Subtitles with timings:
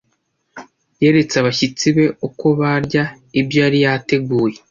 [1.01, 3.03] Yeretse abashyitsi be uko barya
[3.39, 4.57] ibyo yari yateguye.